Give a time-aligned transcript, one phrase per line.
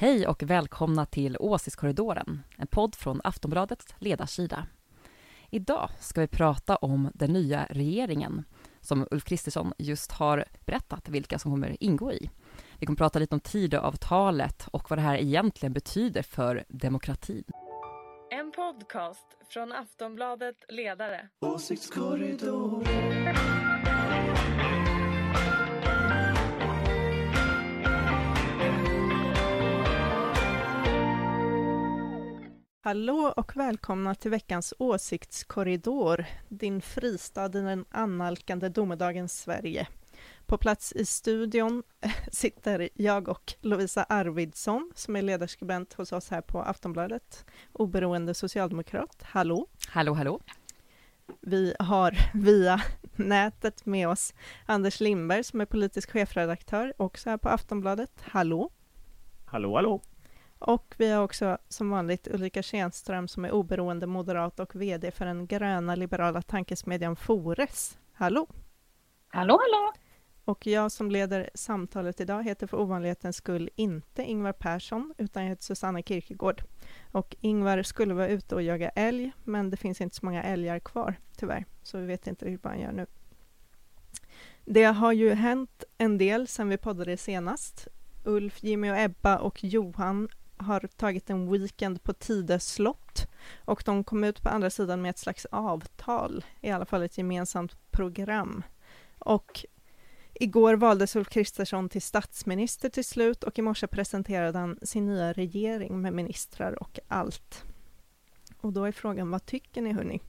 [0.00, 4.66] Hej och välkomna till Åsiktskorridoren, en podd från Aftonbladets ledarsida.
[5.50, 8.44] Idag ska vi prata om den nya regeringen
[8.80, 12.30] som Ulf Kristersson just har berättat vilka som kommer ingå i.
[12.78, 17.44] Vi kommer prata lite om Tidöavtalet och vad det här egentligen betyder för demokratin.
[18.30, 21.28] En podcast från Aftonbladet Ledare.
[21.40, 23.34] Åsiktskorridoren.
[32.80, 39.88] Hallå och välkomna till veckans åsiktskorridor, din fristad i den annalkande domedagens Sverige.
[40.46, 41.82] På plats i studion
[42.32, 49.22] sitter jag och Lovisa Arvidsson som är ledarskribent hos oss här på Aftonbladet, oberoende socialdemokrat.
[49.22, 49.66] Hallå!
[49.88, 50.40] Hallå, hallå!
[51.40, 52.82] Vi har via
[53.16, 54.34] nätet med oss
[54.66, 58.12] Anders Lindberg som är politisk chefredaktör också här på Aftonbladet.
[58.20, 58.70] Hallå!
[59.44, 60.00] Hallå, hallå!
[60.58, 65.26] Och vi har också som vanligt Ulrika Schenström som är oberoende moderat och VD för
[65.26, 67.98] den gröna liberala tankesmedjan Fores.
[68.12, 68.46] Hallå!
[69.28, 69.92] Hallå, hallå!
[70.44, 75.50] Och jag som leder samtalet idag heter för ovanlighetens skull inte Ingvar Persson, utan jag
[75.50, 76.62] heter Susanna Kirkegård.
[77.12, 80.78] Och Ingvar skulle vara ute och jaga älg, men det finns inte så många älgar
[80.78, 83.06] kvar, tyvärr, så vi vet inte riktigt vad han gör nu.
[84.64, 87.88] Det har ju hänt en del sedan vi poddade senast.
[88.24, 90.28] Ulf, Jimmy och Ebba och Johan
[90.58, 93.26] har tagit en weekend på Tidö slott
[93.64, 97.18] och de kom ut på andra sidan med ett slags avtal, i alla fall ett
[97.18, 98.62] gemensamt program.
[99.18, 99.64] Och
[100.34, 105.32] igår valdes Ulf Kristersson till statsminister till slut och i morse presenterade han sin nya
[105.32, 107.64] regering med ministrar och allt.
[108.60, 110.20] Och då är frågan, vad tycker ni hörni?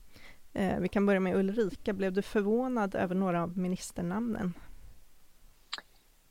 [0.52, 4.54] Eh, vi kan börja med Ulrika, blev du förvånad över några av ministernamnen?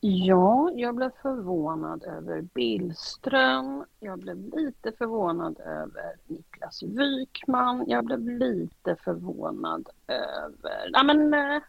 [0.02, 3.86] Ja, jag blev förvånad över Billström.
[4.00, 7.86] Jag blev lite förvånad över Niklas Wykman.
[7.88, 10.90] Jag blev lite förvånad över...
[10.94, 11.62] Ja, men, eh,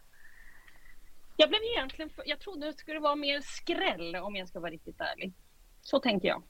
[1.37, 2.09] jag blev egentligen...
[2.09, 2.23] För...
[2.27, 5.33] Jag trodde det skulle vara mer skräll om jag ska vara riktigt ärlig.
[5.81, 6.43] Så tänkte jag.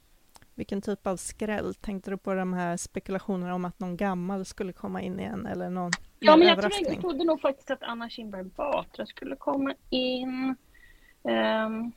[0.55, 1.73] Vilken typ av skräll?
[1.75, 5.69] Tänkte du på de här spekulationerna om att någon gammal skulle komma in igen eller
[5.69, 9.73] någon Ja, men jag trodde, jag trodde nog faktiskt att Anna Kinberg Batra skulle komma
[9.89, 10.55] in.
[11.23, 11.91] Um,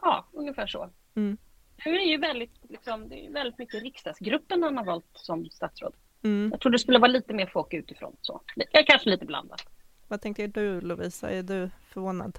[0.00, 0.90] ja, ungefär så.
[1.14, 1.38] Mm.
[1.84, 5.50] Nu är det ju väldigt, liksom, det är väldigt mycket riksdagsgruppen han har valt som
[5.50, 5.94] statsråd.
[6.22, 6.48] Mm.
[6.50, 8.16] Jag trodde det skulle vara lite mer folk utifrån.
[8.20, 8.40] Så.
[8.72, 9.66] Jag kanske lite blandat.
[10.08, 12.38] Vad tänker du Lovisa, är du förvånad?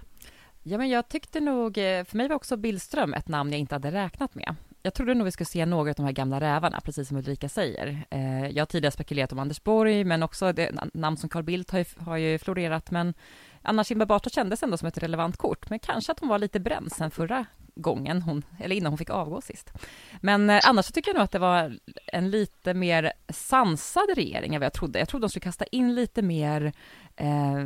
[0.63, 3.75] Ja, men jag tyckte nog, eh, för mig var också Billström ett namn jag inte
[3.75, 4.55] hade räknat med.
[4.89, 7.49] Jag trodde nog vi skulle se några av de här gamla rävarna, precis som Ulrika
[7.49, 8.05] säger.
[8.09, 11.71] Eh, jag har tidigare spekulerat om Anders Borg, men också det, namn som Carl Bildt
[11.71, 13.13] har ju, har ju florerat, men
[13.61, 16.59] Anna Kinberg Batra kändes ändå som ett relevant kort, men kanske att hon var lite
[16.59, 17.45] bränd sen förra
[17.75, 19.73] gången, hon, eller innan hon fick avgå sist.
[20.21, 24.55] Men eh, annars så tycker jag nog att det var en lite mer sansad regering
[24.55, 24.99] än vad jag trodde.
[24.99, 26.73] Jag trodde de skulle kasta in lite mer
[27.15, 27.65] eh,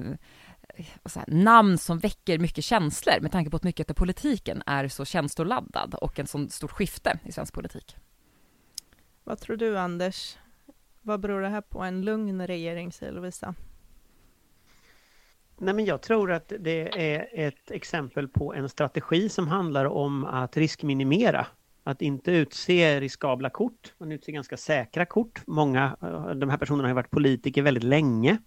[1.15, 5.05] här, namn som väcker mycket känslor med tanke på att mycket av politiken är så
[5.05, 7.95] känsloladdad och en sån stort skifte i svensk politik.
[9.23, 10.37] Vad tror du Anders?
[11.01, 11.81] Vad beror det här på?
[11.81, 13.55] En lugn regering, säger Lovisa.
[15.57, 20.25] Nej, men jag tror att det är ett exempel på en strategi som handlar om
[20.25, 21.47] att riskminimera.
[21.83, 25.41] Att inte utse riskabla kort, man utser ganska säkra kort.
[25.47, 28.37] Många av de här personerna har varit politiker väldigt länge.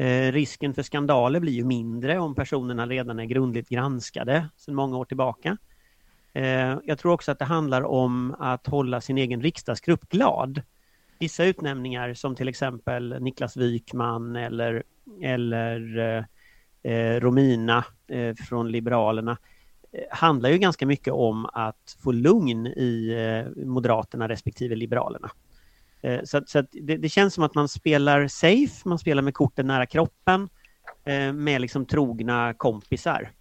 [0.00, 4.96] Eh, risken för skandaler blir ju mindre om personerna redan är grundligt granskade sedan många
[4.96, 5.56] år tillbaka.
[6.32, 10.62] Eh, jag tror också att det handlar om att hålla sin egen riksdagsgrupp glad.
[11.18, 14.82] Vissa utnämningar som till exempel Niklas Wykman eller,
[15.22, 16.24] eller eh,
[16.92, 19.38] eh Romina eh, från Liberalerna
[19.92, 23.14] eh, handlar ju ganska mycket om att få lugn i
[23.56, 25.30] eh, Moderaterna respektive Liberalerna.
[26.02, 29.66] Eh, så, så det, det, känns som att man spelar safe, man spelar med korten
[29.66, 30.48] nära kroppen
[31.04, 33.32] eh, med liksom trogna kompisar.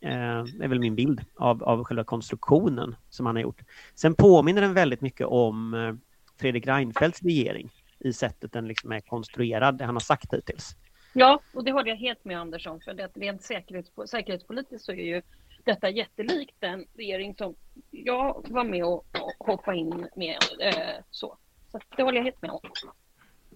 [0.00, 3.60] Det är väl min bild av, av själva konstruktionen som han har gjort.
[3.94, 5.98] Sen påminner den väldigt mycket om
[6.40, 10.76] Fredrik Reinfeldts regering i sättet den liksom är konstruerad, det han har sagt hittills.
[11.12, 14.92] Ja, och det håller jag helt med Anders om, för det rent säkerhetspo säkerhetspolitiskt så
[14.92, 15.22] är ju
[15.64, 17.54] detta jättelikt den regering som
[17.90, 19.06] jag var med och,
[19.38, 20.38] hoppade in med.
[20.60, 21.38] Eh, så
[21.72, 22.60] så det håller jag helt med om.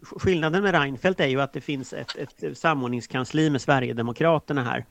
[0.02, 4.84] Skillnaden med Reinfeldt är ju att det finns ett, ett samordningskansli med Sverigedemokraterna här.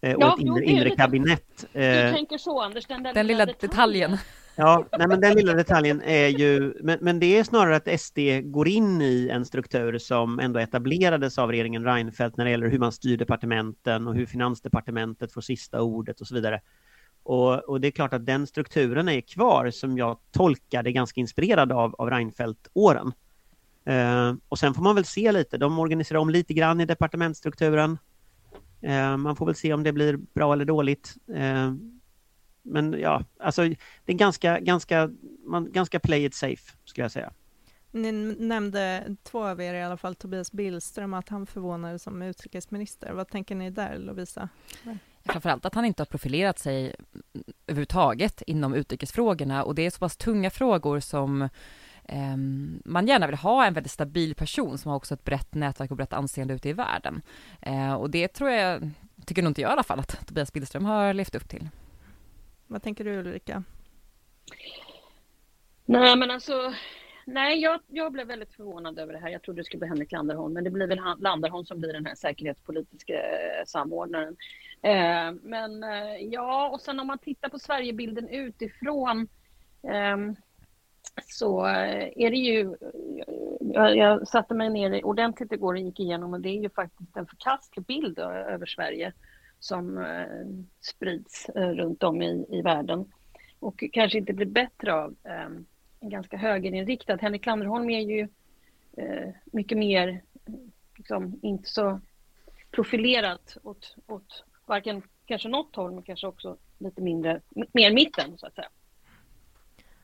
[0.00, 1.64] Eh, och Ja, ett inre, inre lite- kabinett.
[1.72, 4.16] Du Eh, tänker så Anders, den, där Den lilla detaljen.
[4.58, 8.18] Ja, nej, men den lilla detaljen är ju, men, men det är snarare att SD
[8.44, 12.78] går in i en struktur som ändå etablerades av regeringen Reinfeldt när det gäller hur
[12.78, 16.60] man styr departementen och hur finansdepartementet får sista ordet och så vidare.
[17.26, 21.72] Och, och, det är klart att den strukturen är kvar som jag tolkade ganska inspirerad
[21.72, 23.12] av, av Reinfeldt-åren.
[23.84, 27.98] Eh, och sen får man väl se lite, de organiserar om lite grann i departementsstrukturen.
[28.80, 31.14] Eh, man får väl se om det blir bra eller dåligt.
[31.34, 31.72] Eh,
[32.62, 33.62] men ja, alltså
[34.04, 35.10] det är ganska, ganska,
[35.46, 37.32] man, ganska play it safe skulle jag säga.
[37.90, 43.12] Ni nämnde, två av er i alla fall, Tobias Billström, att han förvånade som utrikesminister.
[43.12, 44.48] Vad tänker ni där, Lovisa?
[45.28, 46.94] Framförallt att han inte har profilerat sig
[47.66, 51.42] överhuvudtaget inom utrikesfrågorna och det är så pass tunga frågor som
[52.04, 52.36] eh,
[52.84, 55.96] man gärna vill ha en väldigt stabil person som har också ett brett nätverk och
[55.96, 57.22] brett anseende ute i världen.
[57.62, 58.90] Eh, och det tror jag,
[59.26, 61.68] tycker nog inte jag i alla fall, att Tobias Billström har levt upp till.
[62.66, 63.62] Vad tänker du Ulrika?
[65.84, 66.72] Nej men alltså
[67.28, 69.28] Nej, jag, jag blev väldigt förvånad över det här.
[69.28, 72.06] Jag trodde det skulle bli Henrik Landerholm, men det blir väl Landerholm som blir den
[72.06, 74.36] här säkerhetspolitiska eh, samordnaren.
[74.86, 79.28] Eh, men eh, ja, och sen om man tittar på Sverigebilden utifrån
[79.82, 80.36] ehm,
[81.24, 82.76] så eh, är det ju...
[83.60, 87.16] Jag, jag, satte mig ner ordentligt igår och gick igenom och det är ju faktiskt
[87.16, 89.12] en förkastlig bild eh, över Sverige
[89.58, 90.46] som eh,
[90.80, 93.12] sprids runt om i, i världen
[93.58, 95.66] och kanske inte blir bättre av ehm,
[96.00, 97.16] en ganska högerinriktad.
[97.16, 98.28] Henrik Landerholm är ju
[99.44, 100.22] mycket mer,
[100.96, 102.00] liksom, inte så
[102.70, 107.40] profilerat åt, åt varken kanske något håll, men kanske också lite mindre,
[107.72, 108.68] mer mitten så att säga.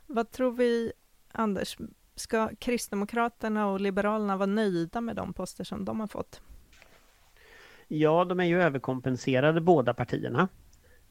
[0.06, 0.92] Vad tror vi,
[1.32, 1.76] Anders,
[2.14, 6.40] ska Kristdemokraterna och Liberalerna vara nöjda med de poster som de har fått?
[7.88, 10.48] Ja, de är ju överkompenserade båda partierna.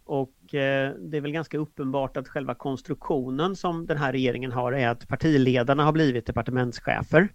[0.03, 4.71] Och eh, det är väl ganska uppenbart att själva konstruktionen som den här regeringen har
[4.71, 7.29] är att partiledarna har blivit departementschefer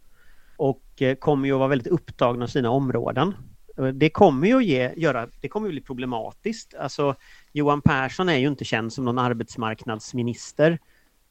[0.57, 3.35] och eh, kommer ju att vara väldigt upptagna av sina områden.
[3.79, 6.75] Eh, det kommer ju att ge, göra, det kommer att bli problematiskt.
[6.75, 7.15] Alltså
[7.53, 10.79] Johan Persson är ju inte känd som någon arbetsmarknadsminister.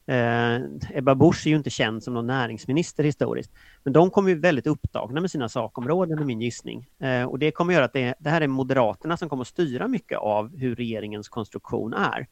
[0.06, 0.56] Eh,
[0.94, 3.52] Ebba Busch är ju inte känd som någon näringsminister historiskt.
[3.82, 6.86] Men de kommer ju väldigt upptagna med sina sakområden, är min gissning.
[6.98, 9.88] Eh, och det kommer göra att det, det, här är Moderaterna som kommer att styra
[9.88, 12.26] mycket av hur regeringens konstruktion är.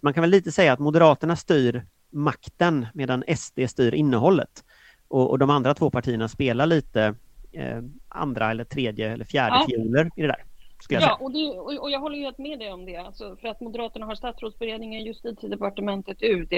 [0.00, 4.64] Man kan väl lite säga att Moderaterna styr makten medan SD styr innehållet.
[5.08, 7.14] Och, och de andra två partierna spelar lite
[7.54, 9.66] eh, andra eller tredje eller fjärde ja.
[9.68, 10.44] fioler i det där.
[10.88, 12.96] Ja, och, det, och, jag håller ju helt med dig om det.
[12.96, 16.52] Alltså, för att Moderaterna har statsrådsberedningen, justitiedepartementet, UD,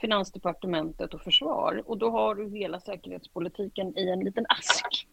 [0.00, 1.82] Finansdepartementet och försvar.
[1.86, 5.06] Och då har du hela säkerhetspolitiken i en liten ask.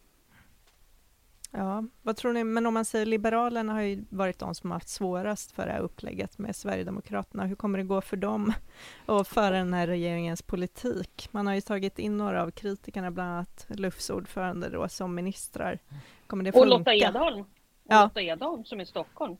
[1.58, 2.44] Ja, vad tror ni?
[2.44, 5.72] Men om man säger Liberalerna har ju varit de som har haft svårast för det
[5.72, 7.44] här upplägget med Sverigedemokraterna.
[7.44, 8.52] Hur kommer det gå för dem
[9.06, 11.28] att föra den här regeringens politik?
[11.30, 15.78] Man har ju tagit in några av kritikerna, bland annat LUFs ordförande då, som ministrar.
[16.26, 16.62] Kommer det funka?
[16.62, 17.44] Och Lotta Edholm.
[17.84, 18.02] Ja.
[18.02, 19.36] Lotta Edholm som är i Stockholm.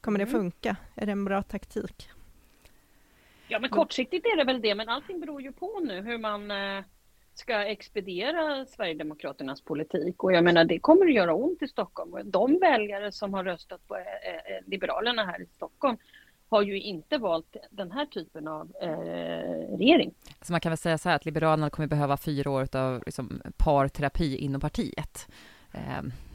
[0.00, 0.40] Kommer det mm.
[0.40, 0.76] funka?
[0.94, 2.10] Är det en bra taktik?
[3.48, 6.50] Ja, men kortsiktigt är det väl det, men allting beror ju på nu hur man
[6.50, 6.84] eh,
[7.38, 10.24] ska expediera Sverigedemokraternas politik.
[10.24, 12.30] Och jag menar, det kommer att göra ont i Stockholm.
[12.30, 15.96] De väljare som har röstat på eh, eh, Liberalerna här i Stockholm
[16.48, 20.14] har ju inte valt den här typen av eh, regering.
[20.42, 23.42] Så man kan väl säga så här att Liberalerna kommer behöva fyra år av liksom,
[23.56, 25.28] parterapi inom partiet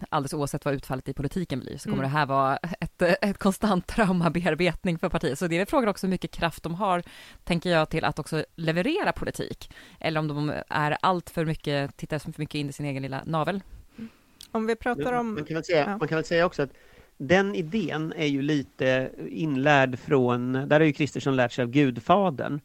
[0.10, 2.12] alldeles oavsett vad utfallet i politiken blir, så kommer mm.
[2.12, 5.40] det här vara ett, ett konstant traumabearbetning för partiet.
[5.40, 7.04] Så det är frågan också hur mycket kraft de har,
[7.44, 9.74] tänker jag, till att också leverera politik.
[10.00, 13.24] Eller om de är allt för mycket, tittar för mycket in i sin egen lilla
[13.26, 13.62] navel.
[14.52, 15.34] Om vi pratar om...
[15.34, 15.98] Man kan väl säga, ja.
[15.98, 16.74] man kan väl säga också att
[17.18, 22.60] den idén är ju lite inlärd från, där har ju Kristersson lärt sig av Gudfadern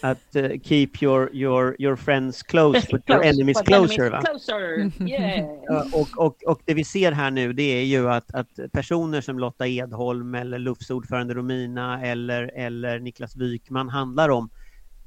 [0.00, 4.10] att uh, keep your, your, your friends close but your enemies closer.
[4.10, 4.22] Va?
[4.22, 4.92] closer.
[5.08, 5.44] Yeah.
[5.92, 9.38] och, och, och det vi ser här nu det är ju att, att personer som
[9.38, 14.50] Lotta Edholm eller LUFs ordförande Romina eller, eller Niklas Wykman handlar om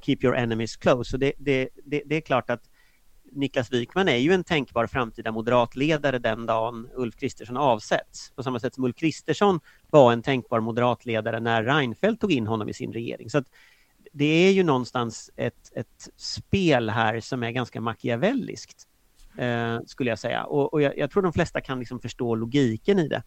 [0.02, 1.12] keep your enemies close.
[1.12, 2.62] Så det, det, det, det är klart att
[3.32, 8.32] Niklas Wykman är ju en tänkbar framtida moderatledare den dagen Ulf Kristersson avsätts.
[8.36, 9.60] På samma sätt som Ulf Kristersson
[9.90, 13.30] var en tänkbar moderatledare när Reinfeldt tog in honom i sin regering.
[13.30, 13.48] Så att
[14.14, 18.88] det är ju någonstans ett, ett spel här som är ganska machiavelliskt,
[19.38, 20.44] eh, skulle jag säga.
[20.44, 23.24] Och, och jag, jag, tror de flesta kan liksom förstå logiken i det.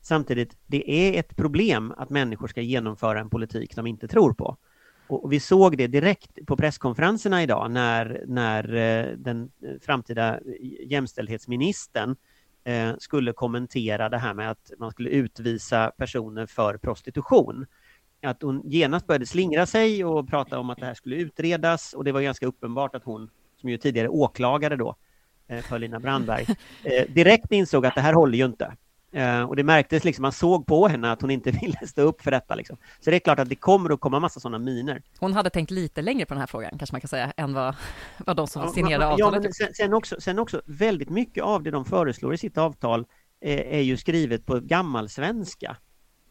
[0.00, 4.56] Samtidigt, det är ett problem att människor ska genomföra en politik de inte tror på.
[5.06, 10.40] Och, och vi såg det direkt på presskonferenserna idag när, när eh, den eh, framtida
[10.86, 12.16] jämställdhetsministern
[12.64, 17.66] eh, skulle kommentera det här med att man skulle utvisa personer för prostitution
[18.24, 22.04] att hon genast började slingra sig och prata om att det här skulle utredas och
[22.04, 24.96] det var ganska uppenbart att hon, som ju tidigare åklagare då,
[25.48, 26.46] eh, för Lina Brandberg,
[26.84, 28.76] eh, direkt insåg att det här håller ju inte.
[29.12, 32.22] Eh, och det märktes liksom, man såg på henne att hon inte ville stå upp
[32.22, 32.54] för detta.
[32.54, 32.76] Liksom.
[33.00, 35.02] Så det är klart att det kommer att komma massa sådana miner.
[35.18, 37.74] Hon hade tänkt lite längre på den här frågan, kanske man kan säga, än vad,
[38.18, 41.44] vad de som Ja, signerade ja, avtalet men sen, sen, också, sen också, väldigt mycket
[41.44, 43.06] av det de föreslår i sitt avtal
[43.40, 45.76] är ju skrivet på gammalsvenska.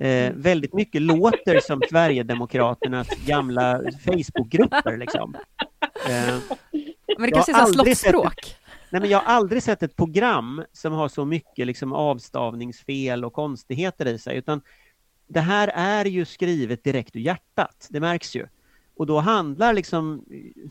[0.04, 5.36] Eh, väldigt mycket låter som Sverigedemokraternas gamla Facebookgrupper liksom.
[6.10, 6.36] Eh,
[7.18, 8.56] Men det kanske är slottsspråk.
[8.90, 13.34] Nej, men jag har aldrig sett ett program som har så mycket liksom avstavningsfel och
[13.34, 14.62] konstigheter i sig, utan
[15.28, 18.48] det här är ju skrivet direkt ur hjärtat, det märks ju.
[18.96, 20.26] Och då handlar liksom,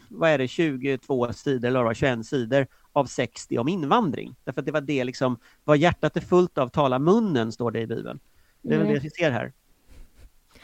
[0.08, 4.34] vad är det, 22 sidor, eller vad det var, 21 sidor av 60 om invandring.
[4.44, 7.80] Därför att det var det liksom, vad hjärtat är fullt av talar munnen, står det
[7.80, 8.20] i Bibeln.
[8.62, 9.52] Det är väl det vi ser här.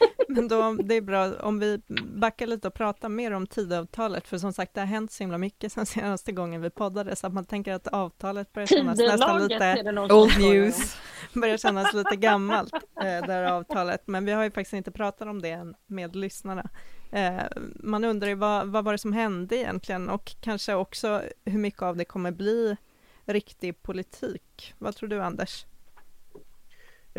[0.27, 1.81] Men då, det är bra om vi
[2.15, 5.37] backar lite och pratar mer om tidavtalet, för som sagt, det har hänt så himla
[5.37, 9.47] mycket sen senaste gången vi poddade, så att man tänker att avtalet börjar kännas nästan
[9.47, 10.97] lite, Old news.
[11.33, 15.27] börjar kännas lite gammalt, eh, det här avtalet, men vi har ju faktiskt inte pratat
[15.27, 16.69] om det än med lyssnarna.
[17.11, 17.43] Eh,
[17.75, 21.81] man undrar ju vad, vad var det som hände egentligen och kanske också hur mycket
[21.81, 22.77] av det kommer bli
[23.25, 24.73] riktig politik.
[24.77, 25.65] Vad tror du Anders?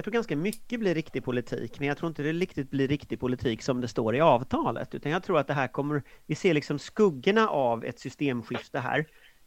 [0.00, 3.20] Jag tror ganska mycket blir riktig politik, men jag tror inte det riktigt blir riktig
[3.20, 6.54] politik som det står i avtalet, utan jag tror att det här kommer, vi ser
[6.54, 8.98] liksom skuggorna av ett systemskifte här.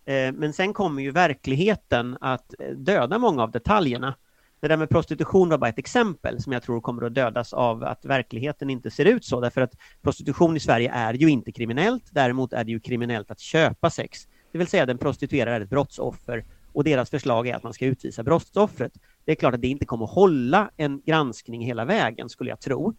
[0.06, 4.16] Eh, men sen kommer ju verkligheten att eh, döda många av detaljerna.
[4.60, 7.84] Det där med prostitution var bara ett exempel som jag tror kommer att dödas av
[7.84, 12.04] att verkligheten inte ser ut så, därför att prostitution i Sverige är ju inte kriminellt,
[12.12, 14.28] däremot är det ju kriminellt att köpa sex.
[14.52, 17.86] Det vill säga den prostituerade är ett brottsoffer och deras förslag är att man ska
[17.86, 18.92] utvisa brottsoffret.
[19.26, 22.60] Det är klart att det inte kommer att hålla en granskning hela vägen, skulle jag
[22.60, 22.94] tro.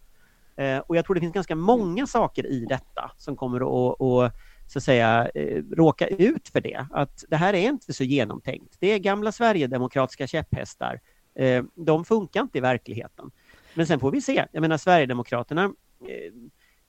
[0.57, 4.33] Eh, och jag tror det finns ganska många saker i detta som kommer att, att,
[4.67, 6.87] så att säga, eh, råka ut för det.
[6.91, 8.77] Att det här är inte så genomtänkt.
[8.79, 10.99] Det är gamla sverigedemokratiska käpphästar.
[11.35, 13.31] Eh, de funkar inte i verkligheten.
[13.73, 14.45] Men sen får vi se.
[14.51, 15.71] Jag menar Sverigedemokraterna,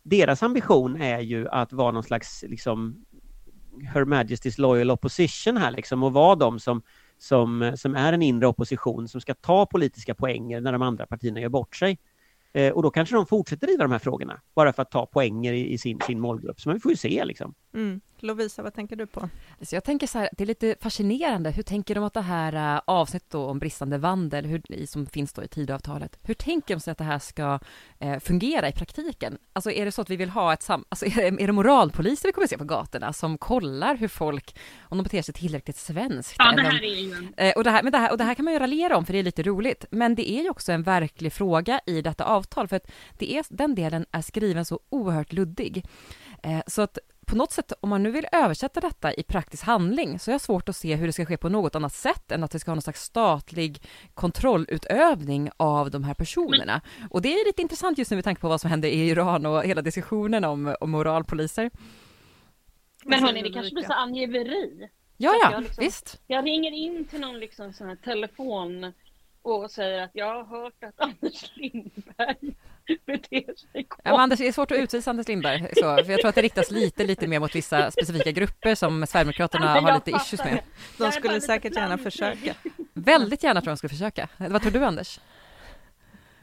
[0.02, 3.04] deras ambition är ju att vara någon slags liksom
[3.94, 6.82] Her Majesty's Loyal Opposition här liksom och vara de som,
[7.18, 11.06] som, eh, som är en inre opposition som ska ta politiska poänger när de andra
[11.06, 11.98] partierna gör bort sig.
[12.52, 15.52] Eh, och då kanske de fortsätter driva de här frågorna bara för att ta poänger
[15.52, 16.60] i, i sin, sin målgrupp.
[16.60, 17.54] Så man får ju se liksom.
[17.74, 18.00] Mm.
[18.22, 19.28] Lovisa, vad tänker du på?
[19.62, 21.50] Så jag tänker så här, det är lite fascinerande.
[21.50, 25.32] Hur tänker de att det här äh, avsnittet då om bristande vandel, hur, som finns
[25.32, 27.58] då i Tidöavtalet, hur tänker de sig att det här ska
[27.98, 29.38] eh, fungera i praktiken?
[29.52, 30.84] Alltså är det så att vi vill ha ett sam...
[30.88, 34.56] Alltså är det, är det moralpoliser vi kommer se på gatorna som kollar hur folk,
[34.82, 36.34] om de beter sig tillräckligt svenskt?
[36.38, 37.28] Ja, det här är ju.
[37.36, 39.06] Eh, och, det här, men det, här, och det här kan man ju raljera om
[39.06, 42.24] för det är lite roligt, men det är ju också en verklig fråga i detta
[42.24, 45.84] avtal för att det är, den delen är skriven så oerhört luddig.
[46.42, 50.18] Eh, så att på något sätt, om man nu vill översätta detta i praktisk handling
[50.18, 52.44] så är jag svårt att se hur det ska ske på något annat sätt än
[52.44, 53.82] att det ska ha någon slags statlig
[54.14, 56.80] kontrollutövning av de här personerna.
[57.10, 59.46] Och det är lite intressant just nu med tanke på vad som händer i Iran
[59.46, 61.70] och hela diskussionen om, om moralpoliser.
[63.04, 64.88] Men hörni, det kanske blir så angiveri.
[65.16, 66.20] Ja, Så ja, jag liksom- visst.
[66.26, 68.92] Jag ringer in till någon liksom sån här telefon
[69.42, 72.54] och säger att jag har hört att Anders Lindberg
[73.06, 74.00] beter sig Ja, konstigt.
[74.04, 76.42] men Anders, det är svårt att utvisa Anders Lindberg, så, för jag tror att det
[76.42, 80.60] riktas lite, lite mer mot vissa specifika grupper som Sverigedemokraterna har lite issues med.
[80.98, 82.54] De skulle säkert gärna försöka.
[82.94, 84.28] Väldigt gärna tror jag de skulle försöka.
[84.36, 85.20] Vad tror du Anders?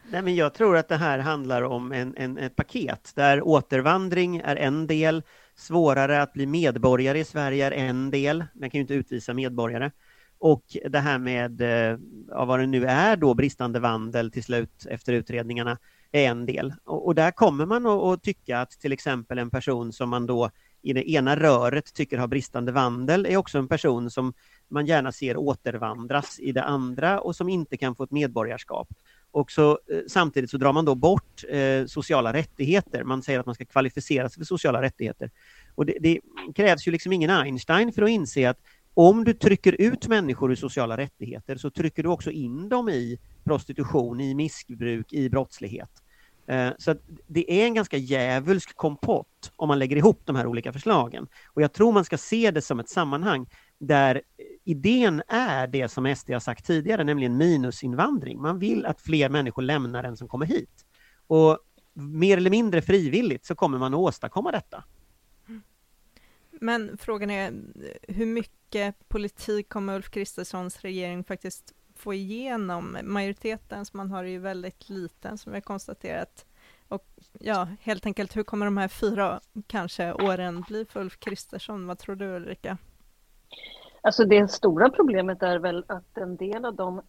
[0.09, 4.37] Nej, men jag tror att det här handlar om en, en, ett paket där återvandring
[4.37, 5.23] är en del,
[5.55, 9.91] svårare att bli medborgare i Sverige är en del, man kan ju inte utvisa medborgare.
[10.39, 14.85] Och det här med, eh, ja, vad det nu är då, bristande vandel till slut
[14.89, 15.77] efter utredningarna
[16.13, 16.73] är en del.
[16.83, 20.49] Och, och där kommer man att, tycka att till exempel en person som man då
[20.81, 24.33] i det ena röret tycker har bristande vandel är också en person som
[24.67, 28.87] man gärna ser återvandras i det andra och som inte kan få ett medborgarskap.
[29.31, 33.03] Och så, eh, samtidigt så drar man då bort eh, sociala rättigheter.
[33.03, 35.31] Man säger att man ska kvalificera sig för sociala rättigheter.
[35.75, 36.19] Och det, det
[36.55, 38.59] krävs ju liksom ingen Einstein för att inse att
[38.93, 43.19] om du trycker ut människor ur sociala rättigheter så trycker du också in dem i
[43.43, 46.02] prostitution, i missbruk, i brottslighet.
[46.47, 50.47] Eh, så att det är en ganska djävulsk kompott om man lägger ihop de här
[50.47, 51.27] olika förslagen.
[51.47, 54.21] Och jag tror man ska se det som ett sammanhang där
[54.63, 58.41] idén är det som SD har sagt tidigare, nämligen minusinvandring.
[58.41, 60.85] Man vill att fler människor lämnar än som kommer hit.
[61.27, 61.59] Och
[61.93, 64.83] mer eller mindre frivilligt så kommer man att åstadkomma detta.
[66.51, 67.53] Men frågan är
[68.07, 72.97] hur mycket politik kommer Ulf Kristerssons regering faktiskt få igenom?
[73.03, 76.45] Majoriteten som man har är ju väldigt liten som vi har konstaterat.
[76.87, 77.05] Och
[77.39, 81.87] ja, helt enkelt, hur kommer de här fyra kanske åren bli för Ulf Kristersson?
[81.87, 82.77] Vad tror du Ulrika?
[84.01, 87.01] Alltså det stora problemet är väl att en del av de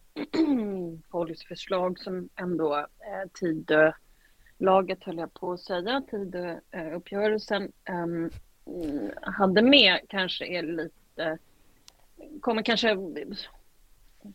[1.09, 8.31] policyförslag som ändå eh, Tidölaget, höll jag på att säga, Tidöuppgörelsen eh,
[9.21, 11.37] hade med kanske är lite,
[12.41, 12.95] kommer kanske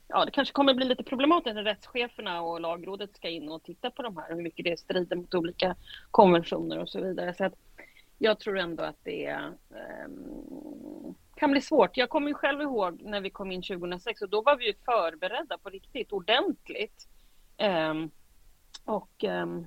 [0.09, 3.90] ja, det kanske kommer bli lite problematiskt när rättscheferna och lagrådet ska in och titta
[3.90, 5.76] på de här, hur mycket det strider mot olika
[6.11, 7.35] konventioner och så vidare.
[7.35, 7.54] Så att
[8.18, 9.38] jag tror ändå att det
[10.06, 11.97] um, kan bli svårt.
[11.97, 14.75] Jag kommer ju själv ihåg när vi kom in 2006 och då var vi ju
[14.85, 17.09] förberedda på riktigt ordentligt.
[17.90, 18.11] Um,
[18.85, 19.66] och um,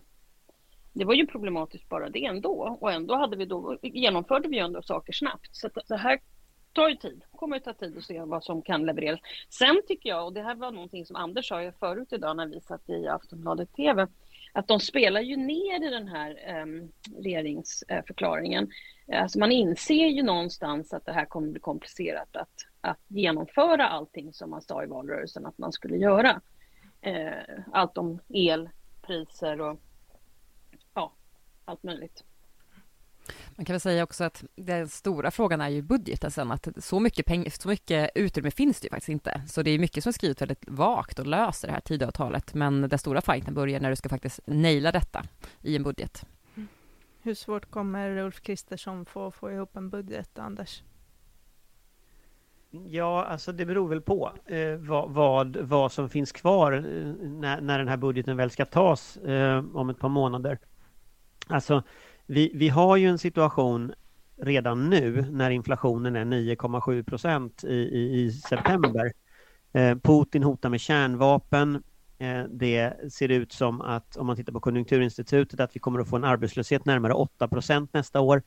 [0.94, 4.82] det var ju problematiskt bara det ändå och ändå hade vi då, genomförde vi ändå
[4.82, 5.56] saker snabbt.
[5.56, 6.20] Så att så här
[6.74, 9.20] tar ju tid, Det kommer att ta tid att se vad som kan levereras.
[9.50, 12.48] Sen tycker jag, och det här var någonting som Anders sa ju förut idag när
[12.48, 14.08] vi satt i Aftonbladet TV,
[14.54, 18.72] att de spelar ju ner i den här um, regeringsförklaringen.
[19.14, 24.34] Alltså man inser ju någonstans att det här kommer bli komplicerat att, att genomföra allting
[24.34, 26.42] som man sa i valrörelsen att man skulle göra.
[27.08, 29.80] Uh, allt om elpriser och
[30.94, 31.14] ja,
[31.66, 32.24] allt möjligt.
[33.56, 37.00] Man kan väl säga också att den stora frågan är ju budgeten sen, att så
[37.00, 39.42] mycket, peng, så mycket utrymme finns det ju faktiskt inte.
[39.48, 42.54] Så det är mycket som är skrivet väldigt vagt och löst i det här Tidöavtalet,
[42.54, 45.24] men den stora fighten börjar när du ska faktiskt naila detta
[45.62, 46.26] i en budget.
[47.22, 50.84] Hur svårt kommer Ulf Kristersson få få ihop en budget, Anders?
[52.88, 56.82] Ja, alltså det beror väl på eh, vad, vad, vad, som finns kvar eh,
[57.28, 60.60] när, när den här budgeten väl ska tas eh, om ett par månader.
[61.48, 61.84] Alltså,
[62.28, 63.94] vi, vi har ju en situation
[64.42, 69.12] redan nu när inflationen är 9,7 procent i, i, i, september.
[69.74, 71.84] Eh, Putin hotar med kärnvapen.
[72.18, 76.10] Eh, det ser ut som att, om man tittar på Konjunkturinstitutet, att vi kommer att
[76.10, 78.44] få en arbetslöshet närmare 8 procent nästa år.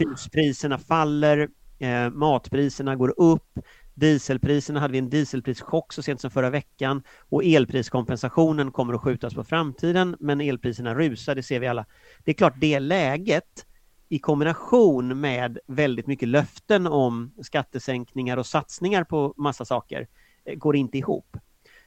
[0.00, 3.58] Huspriserna faller, eh, matpriserna går upp,
[3.96, 9.34] Dieselpriserna hade vi en dieselprischock så sent som förra veckan och elpriskompensationen kommer att skjutas
[9.34, 11.86] på framtiden men elpriserna rusar, det ser vi alla.
[12.24, 13.66] Det är klart det läget
[14.08, 20.08] i kombination med väldigt mycket löften om skattesänkningar och satsningar på massa saker
[20.44, 21.36] eh, går inte ihop.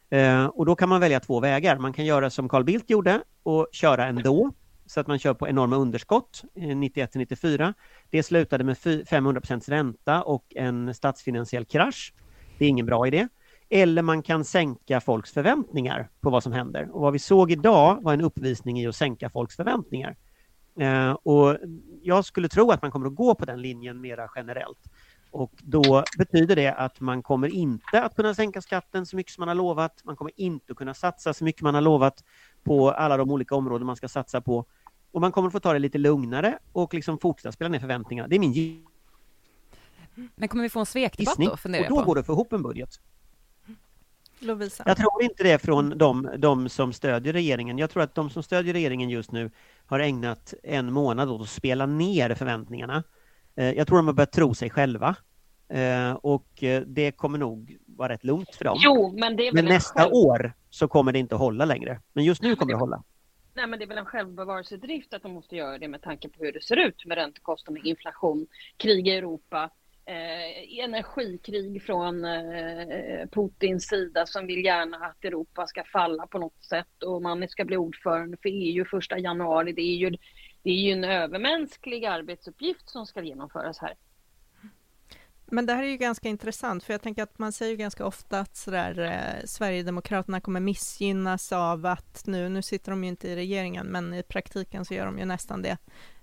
[0.09, 1.77] Eh, och då kan man välja två vägar.
[1.77, 4.51] Man kan göra som Carl Bildt gjorde och köra ändå
[4.89, 7.73] så att man kör på enorma underskott eh, 91-94.
[8.09, 12.13] Det slutade med 500% ränta och en statsfinansiell krasch.
[12.57, 13.27] Det är ingen bra idé.
[13.69, 16.89] Eller man kan sänka folks förväntningar på vad som händer.
[16.91, 20.15] Och vad vi såg idag var en uppvisning i att sänka folks förväntningar.
[20.79, 21.57] Eh, och
[22.01, 24.89] jag skulle tro att man kommer att gå på den linjen mera generellt.
[25.31, 29.41] Och då betyder det att man kommer inte att kunna sänka skatten så mycket som
[29.41, 30.01] man har lovat.
[30.03, 32.23] Man kommer inte att kunna satsa så mycket man har lovat
[32.63, 34.65] på alla de olika områden man ska satsa på.
[35.11, 38.27] Och man kommer få ta det lite lugnare och liksom fortsätta spela ner förväntningarna.
[38.27, 38.85] Det är min
[40.35, 41.51] Men kommer vi få en svekdebatt då?
[41.51, 42.99] Och då går det att få ihop en budget.
[44.39, 44.83] Lovisa.
[44.87, 47.77] Jag tror inte det från de, de som stödjer regeringen.
[47.77, 49.51] Jag tror att de som stödjer regeringen just nu
[49.85, 53.03] har ägnat en månad åt att spela ner förväntningarna.
[53.55, 55.15] Eh, jag tror de har börjat tro sig själva.
[55.69, 58.77] Eh, och eh, det kommer nog vara rätt lugnt för dem.
[58.81, 60.13] Jo, men, men nästa själv...
[60.13, 62.01] år så kommer det inte att hålla längre.
[62.13, 63.03] Men just nu kommer det att hålla.
[63.59, 66.43] Nej, men det är väl en självbevarelsedrift att de måste göra det med tanke på
[66.43, 69.69] hur det ser ut med räntekostnader, inflation, krig i Europa,
[70.05, 76.63] eh, energikrig från eh, Putins sida som vill gärna att Europa ska falla på något
[76.63, 79.71] sätt och man ska bli ordförande för EU första januari.
[79.71, 80.09] Det är ju,
[80.63, 83.93] det är ju en övermänsklig arbetsuppgift som ska genomföras här.
[85.51, 88.05] Men det här är ju ganska intressant, för jag tänker att man säger ju ganska
[88.05, 93.27] ofta att sådär, eh, Sverigedemokraterna kommer missgynnas av att nu, nu sitter de ju inte
[93.27, 95.77] i regeringen, men i praktiken så gör de ju nästan det,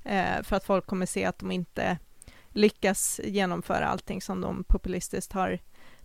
[0.04, 1.98] eh, för att folk kommer se att de inte
[2.48, 5.58] lyckas genomföra allting som de populistiskt har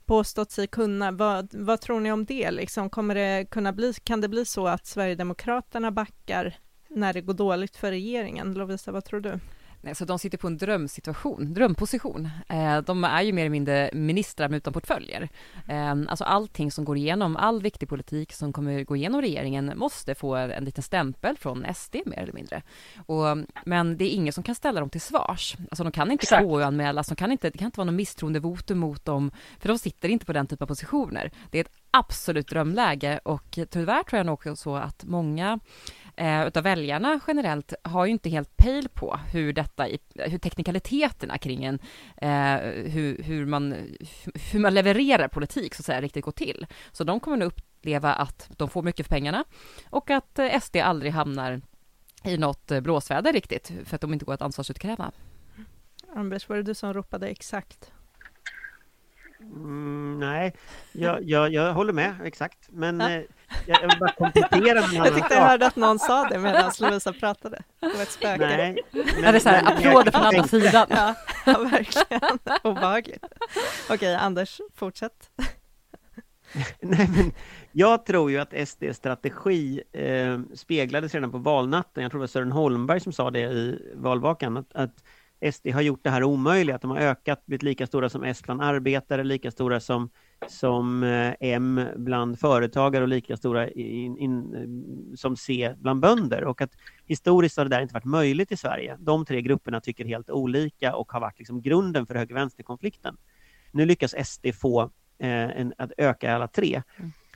[0.06, 1.12] påstått sig kunna.
[1.12, 2.52] Vad, vad tror ni om det?
[2.52, 6.56] Liksom, kommer det kunna bli, kan det bli så att Sverigedemokraterna backar
[6.88, 8.54] när det går dåligt för regeringen?
[8.54, 9.40] Lovisa, vad tror du?
[9.84, 12.30] Nej, så de sitter på en drömsituation, drömposition.
[12.50, 15.30] Eh, de är ju mer eller mindre ministrar med utan portföljer.
[15.67, 20.15] Eh, alltså allting som går igenom, all viktig politik som kommer gå igenom regeringen måste
[20.15, 22.62] få en liten stämpel från SD mer eller mindre.
[23.06, 25.56] Och, men det är ingen som kan ställa dem till svars.
[25.72, 29.06] Alltså de kan inte KU-anmälas, de kan inte, det kan inte vara någon misstroendevotum mot
[29.06, 31.32] dem, för de sitter inte på den typen av positioner.
[31.52, 35.60] Det är ett absolut drömläge och tyvärr tror jag nog så att många
[36.15, 41.63] eh, utav väljarna generellt har ju inte helt pejl på hur detta, hur teknikaliteterna kring
[41.63, 41.80] en,
[42.17, 42.58] eh,
[42.91, 43.76] hur, hur, man,
[44.52, 46.67] hur man levererar politik så att säga riktigt går till.
[46.91, 49.43] Så de kommer nog uppleva att de får mycket för pengarna
[49.89, 51.62] och att eh, SD aldrig hamnar
[52.24, 55.12] i något eh, blåsväder riktigt för att de inte går att ansvarsutkräva.
[56.15, 57.91] Anders, var det du som ropade exakt?
[59.42, 60.54] Mm, nej,
[60.92, 62.58] jag, jag, jag, håller med exakt.
[62.70, 63.10] Men ja.
[63.12, 63.22] eh,
[63.68, 66.72] jag vill bara komplettera med en Jag tyckte jag hörde att någon sa det medan
[66.80, 67.62] Lovisa pratade.
[67.80, 68.38] Det var ett spöke.
[68.38, 70.88] Nej, men- Ja, det är så här, men- applåder från andra jag- sidan.
[70.90, 72.40] Ja, ja, verkligen.
[72.64, 73.26] Obehagligt.
[73.90, 75.30] Okej, Anders, fortsätt.
[76.82, 77.32] Nej, men
[77.72, 82.04] jag tror ju att SDs strategi eh, speglades redan på valnatten.
[82.04, 85.04] Jag tror det var Sören Holmberg som sa det i valvakan, att, att
[85.52, 88.42] SD har gjort det här omöjliga, att de har ökat, blivit lika stora som S
[88.44, 90.10] bland arbetare, lika stora som,
[90.48, 96.44] som eh, M bland företagare och lika stora in, in, eh, som C bland bönder.
[96.44, 96.72] Och att
[97.06, 98.98] historiskt har det där inte varit möjligt i Sverige.
[99.00, 103.18] De tre grupperna tycker helt olika och har varit liksom grunden för höger-vänster-konflikten.
[103.72, 104.82] Nu lyckas SD få
[105.20, 106.82] eh, en, att öka alla tre.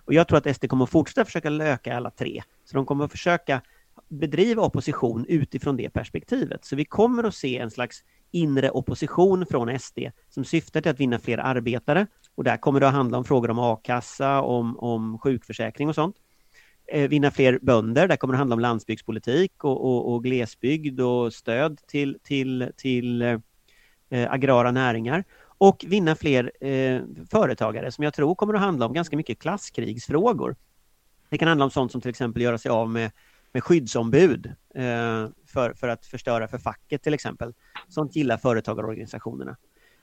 [0.06, 2.44] Och jag tror att SD kommer att fortsätta försöka öka alla tre.
[2.66, 3.62] Så de kommer att försöka
[4.10, 6.66] bedriva opposition utifrån det perspektivet.
[6.66, 11.00] Så vi kommer att se en slags inre opposition från SD som syftar till att
[11.00, 12.08] vinna fler arbetare.
[12.36, 16.16] Och där kommer det att handla om frågor om a-kassa, om, om sjukförsäkring och sånt.
[16.88, 21.34] Eh, vinna fler bönder, där kommer det handla om landsbygdspolitik och, och, och glesbygd och
[21.34, 25.24] stöd till, till, till eh, agrara näringar
[25.58, 30.56] och vinna fler eh, företagare som jag tror kommer att handla om ganska mycket klasskrigsfrågor.
[31.30, 33.12] Det kan handla om sånt som till exempel göra sig av med,
[33.56, 37.54] med skyddsombud eh, för, för att förstöra för facket till exempel.
[37.88, 39.58] Sånt gillar företagarorganisationerna.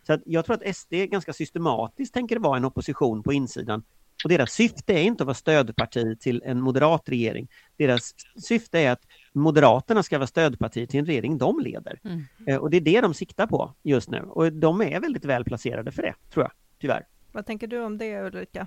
[0.06, 3.82] Så att jag tror att SD ganska systematiskt tänker vara en opposition på insidan.
[4.24, 7.48] Och deras syfte är inte att vara stödparti till en moderat regering.
[7.76, 12.00] Deras syfte är att Moderaterna ska vara stödparti till en regering de leder.
[12.04, 12.24] Mm.
[12.46, 14.20] Eh, Och det är det de siktar på just nu.
[14.20, 16.52] Och de är väldigt väl placerade för det, tror jag.
[16.80, 17.06] Tyvärr.
[17.32, 18.66] Vad tänker du om det, Ulrika?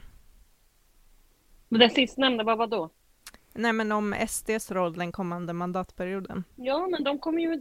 [1.70, 2.90] Det sistnämnda, vad var då?
[3.58, 6.44] Nej, men om SDs roll den kommande mandatperioden.
[6.56, 7.56] Ja, men de kommer ju...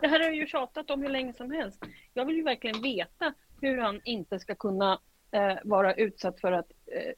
[0.00, 1.84] Det här har jag ju tjatat om hur länge som helst.
[2.14, 5.00] Jag vill ju verkligen veta hur han inte ska kunna
[5.30, 6.70] eh, vara utsatt för att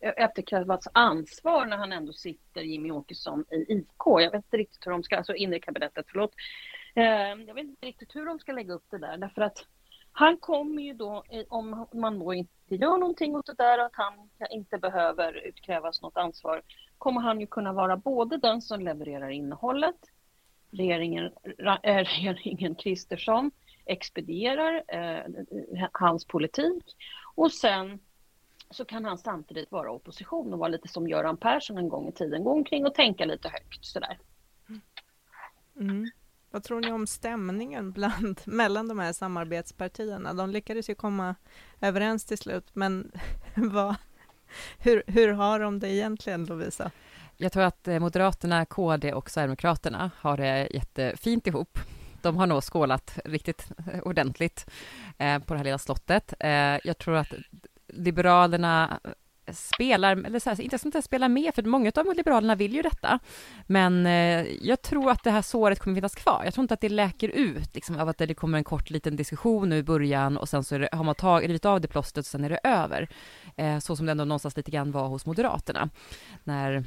[0.03, 4.05] eh, efterkrävas ansvar när han ändå sitter, Jimmy Åkesson, i IK.
[4.07, 6.35] Jag vet inte riktigt hur de ska, alltså inre kabinettet, förlåt.
[6.95, 7.05] Eh,
[7.47, 9.67] jag vet inte riktigt hur de ska lägga upp det där, därför att
[10.17, 13.95] han kommer ju då, eh, om man då inte gör någonting åt det där, att
[13.95, 16.63] han inte behöver utkrävas något ansvar,
[16.99, 19.97] kommer han ju kunna vara både den som levererar innehållet,
[20.71, 21.25] regeringen,
[21.83, 23.51] eh, regeringen Kristersson
[23.85, 25.33] expedierar eh,
[25.93, 26.85] hans politik
[27.35, 27.99] och sen
[28.71, 32.13] så kan han samtidigt vara opposition och vara lite som Göran Persson en gång i
[32.13, 34.19] tiden, gå omkring och tänka lite högt sådär.
[34.69, 34.81] Mm.
[35.81, 36.11] mm.
[36.51, 40.35] Vad tror ni om stämningen bland, mellan de här samarbetspartierna?
[40.35, 41.35] De lyckades ju komma
[41.81, 43.13] överens till slut, men
[43.57, 43.95] vad,
[44.79, 46.91] hur, hur har de det egentligen, Lovisa?
[47.37, 51.79] Jag tror att eh, Moderaterna, KD och Sverigedemokraterna har det jättefint ihop.
[52.23, 54.67] De har nog skålat riktigt ordentligt
[55.19, 56.35] eh, på det här lilla slottet.
[56.41, 57.33] Eh, jag tror att
[57.89, 59.01] Liberalerna
[59.55, 62.83] spelar, eller så här, inte som inte spelar med, för många av Liberalerna vill ju
[62.83, 63.19] detta.
[63.67, 66.43] Men eh, jag tror att det här såret kommer finnas kvar.
[66.45, 69.17] Jag tror inte att det läker ut, liksom, av att det kommer en kort liten
[69.17, 72.23] diskussion nu i början och sen så det, har man tagit, rivit av det plåstret
[72.23, 73.09] och sen är det över.
[73.57, 75.91] Eh, så som det ändå någonstans lite grann var hos Moderaterna.
[76.45, 76.85] När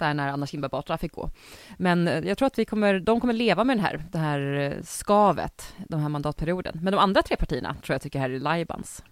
[0.00, 1.30] där när Anna Kinberg Batra fick gå.
[1.76, 4.40] Men eh, jag tror att vi kommer, de kommer leva med den här, det här
[4.40, 6.78] eh, skavet, den här mandatperioden.
[6.82, 9.04] Men de andra tre partierna tror jag tycker här är lajbans.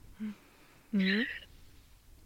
[0.92, 1.24] Mm.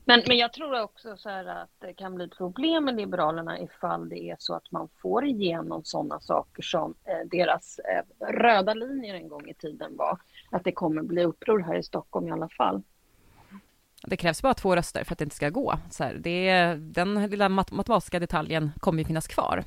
[0.05, 4.09] Men, men jag tror också så här att det kan bli problem med Liberalerna ifall
[4.09, 9.15] det är så att man får igenom sådana saker som eh, deras eh, röda linjer
[9.15, 10.19] en gång i tiden var.
[10.51, 12.83] Att det kommer bli uppror här i Stockholm i alla fall.
[14.07, 15.75] Det krävs bara två röster för att det inte ska gå.
[15.91, 19.65] Så här, det är, den lilla mat matematiska detaljen kommer ju finnas kvar.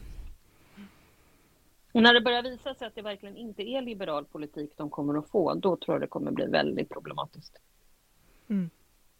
[1.92, 5.20] Och när det börjar visa sig att det verkligen inte är liberal politik de kommer
[5.20, 7.60] att få, då tror jag det kommer bli väldigt problematiskt.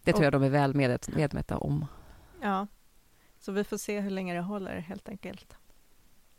[0.06, 1.86] Det tror jag de är väl med, medvetna om.
[2.42, 2.68] Ja,
[3.40, 5.58] så vi får se hur länge det håller helt enkelt.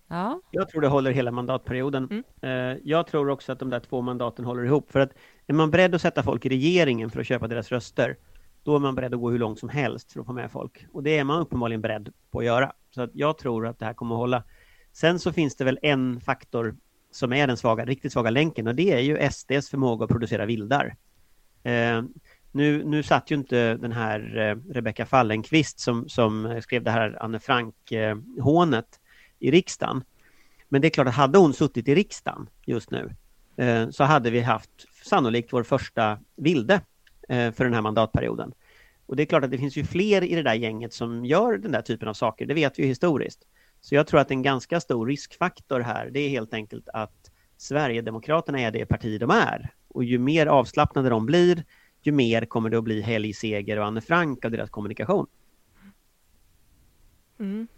[0.08, 2.08] Ja, Jag tror det håller hela mandatperioden.
[2.10, 2.24] Mm.
[2.42, 4.92] Eh, Jag tror också att de där två mandaten håller ihop.
[4.92, 5.10] För att
[5.46, 8.16] är man beredd att sätta folk i regeringen för att köpa deras röster,
[8.62, 10.86] då är man beredd att gå hur långt som helst för att få med folk.
[10.92, 12.72] Och det är man uppenbarligen beredd på att göra.
[12.90, 14.44] Så att jag tror att det här kommer att hålla.
[14.92, 16.76] Sen så finns det väl en faktor
[17.10, 20.46] som är den svaga, riktigt svaga länken och det är ju SDs förmåga att producera
[20.46, 20.96] vildar.
[22.56, 27.22] Nu, nu satt ju inte den här eh, Rebecka Fallenkvist som, som skrev det här
[27.22, 29.00] Anne Frank-hånet
[29.38, 30.04] i riksdagen.
[30.68, 33.14] Men det är klart att hade hon suttit i riksdagen just nu
[33.56, 34.70] eh, så hade vi haft
[35.04, 36.74] sannolikt vår första vilde
[37.28, 38.52] eh, för den här mandatperioden.
[39.06, 41.58] Och det är klart att det finns ju fler i det där gänget som gör
[41.58, 43.40] den där typen av saker, det vet vi ju historiskt.
[43.80, 48.60] Så jag tror att en ganska stor riskfaktor här, det är helt enkelt att Sverigedemokraterna
[48.60, 49.70] är det parti de är.
[49.88, 51.64] Och ju mer avslappnade de blir,
[52.06, 55.26] ju mer kommer det att bli Helg Seger och Anne Frank av deras kommunikation.
[57.38, 57.68] Mm.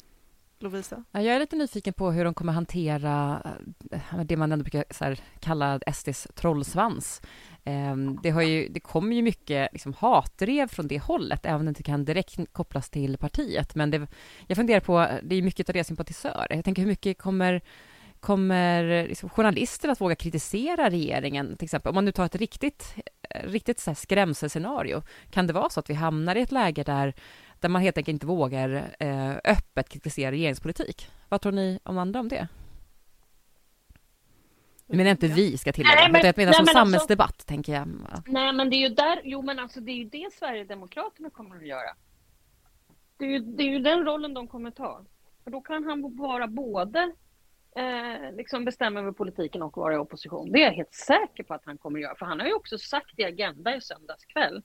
[0.60, 1.04] Lovisa?
[1.12, 3.42] Ja, Jag är lite nyfiken på hur de kommer hantera
[3.92, 7.22] eh, det man ändå brukar så här, kalla SDs trollsvans.
[7.64, 11.64] Ehm, Det, har ju, det kommer ju mycket liksom, hatdrev från det hållet, även om
[11.66, 13.74] det inte kan direkt kopplas till partiet.
[13.74, 14.06] Men det,
[14.46, 16.54] jag funderar på, det är mycket av det sympatisörer.
[16.56, 17.60] Jag tänker hur mycket kommer
[18.20, 21.90] Kommer liksom journalister att våga kritisera regeringen, till exempel?
[21.90, 22.94] Om man nu tar ett riktigt,
[23.30, 26.82] eh, riktigt så här skrämselscenario, kan det vara så att vi hamnar i ett läge
[26.82, 27.14] där,
[27.60, 31.10] där man helt enkelt inte vågar eh, öppet kritisera regeringspolitik?
[31.28, 32.48] Vad tror ni om andra om det?
[34.90, 37.72] Jag inte vi ska tillägga, Nej, men- jag menar nej, som men alltså- samhällsdebatt, tänker
[37.74, 37.88] jag.
[38.26, 41.56] Nej, men det är ju där, jo men alltså det är ju det Sverigedemokraterna kommer
[41.56, 41.96] att göra.
[43.18, 45.04] Det är ju, det är ju den rollen de kommer ta.
[45.44, 47.12] För då kan han vara både
[47.76, 50.52] eh, liksom bestämma över politiken och vara i opposition.
[50.52, 52.16] Det är jag helt säker på att han kommer att göra.
[52.16, 54.62] För han har ju också sagt i Agenda i söndags kväll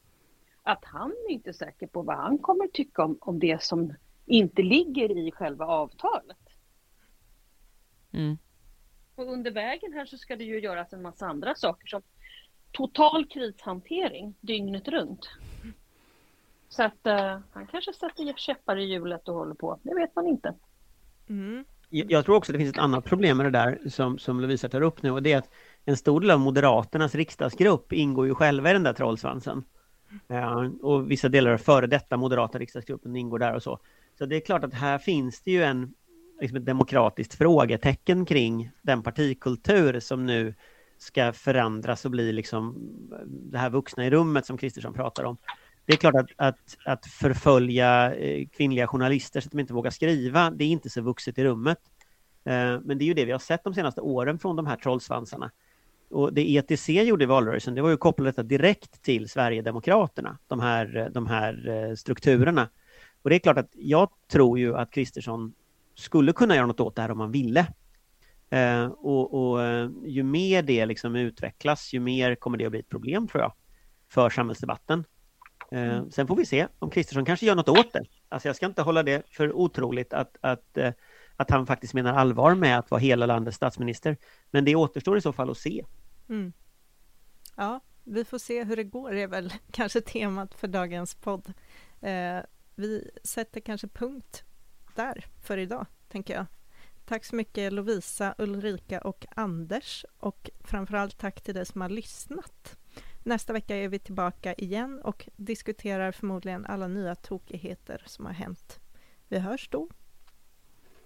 [0.64, 3.94] att han är inte säker på vad han kommer tycka om, om det som
[4.26, 6.38] inte ligger i själva avtalet.
[8.12, 8.38] Mm.
[9.16, 12.02] Och under vägen här så ska det ju göras en massa andra saker som
[12.72, 15.30] total krishantering dygnet runt.
[16.70, 19.80] Så att eh, han kanske sätter käppar i hjulet och håller på.
[19.84, 20.54] Det vet man inte.
[21.30, 21.66] Mm.
[21.96, 24.82] Jag tror också det finns ett annat problem med det där som, som Lovisa tar
[24.82, 25.50] upp nu och det är att
[25.86, 29.64] en stor del av Moderaternas riksdagsgrupp ingår ju själva i den där trollsvansen.
[30.30, 33.80] Eh, och vissa delar av före detta moderata riksdagsgruppen ingår där och så.
[34.18, 35.94] Så det är klart att här finns det ju en,
[36.42, 40.54] liksom ett demokratiskt frågetecken kring den partikultur som nu
[40.98, 42.76] ska förändras och bli liksom
[43.12, 45.38] eh, det här vuxna i rummet som Kristersson pratar om.
[45.86, 49.92] Det är klart att, att, att förfölja eh, kvinnliga journalister så att de inte vågar
[49.92, 51.80] skriva, det är inte så vuxet i rummet.
[52.46, 54.76] Eh, men det är ju det vi har sett de senaste åren från de här
[54.76, 55.52] trollsvansarna.
[56.10, 60.38] Och det ETC gjorde i valrörelsen, det var ju att koppla detta direkt till Sverigedemokraterna,
[60.48, 62.70] de här, de här eh, strukturerna.
[63.22, 65.54] Och det är klart att jag tror ju att Kristersson
[65.96, 67.68] skulle kunna göra något åt det här om han ville.
[68.98, 69.60] Och, och
[70.06, 73.54] ju mer det liksom utvecklas, ju mer kommer det att bli ett problem tror jag,
[74.10, 75.04] för samhällsdebatten.
[75.74, 78.06] Eh, sen får vi se om Kristersson kanske gör något åt det.
[78.30, 80.94] Alltså jag ska inte hålla det för otroligt att, att, eh,
[81.36, 84.18] att han faktiskt menar allvar med att vara hela landets statsminister.
[84.52, 85.86] Men det återstår i så fall att se.
[86.30, 86.54] Mm.
[87.56, 91.54] Ja, vi får se hur det går, är väl kanske temat för dagens podd.
[92.02, 92.40] Eh,
[92.76, 94.44] vi sätter kanske punkt
[94.96, 96.46] där för idag, tänker jag.
[97.06, 102.78] Tack så mycket Lovisa, Ulrika och Anders och framförallt tack till dig som har lyssnat.
[103.26, 108.80] Nästa vecka är vi tillbaka igen och diskuterar förmodligen alla nya tokigheter som har hänt.
[109.28, 109.90] Vi hörs då.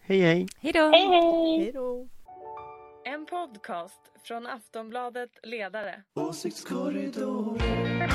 [0.01, 0.47] Hej hej!
[0.57, 0.89] Hej då!
[0.89, 1.59] Hej hej!
[1.59, 2.07] Hej då!
[3.05, 6.03] En podcast från Aftonbladet Ledare.
[6.13, 8.09] Åsiktskorridoren.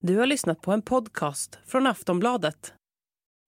[0.00, 2.74] Du har lyssnat på en podcast från Aftonbladet.